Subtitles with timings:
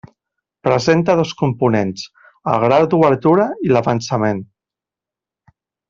[0.67, 2.07] Presenta dos components:
[2.53, 4.45] el grau d'obertura i l'avançament.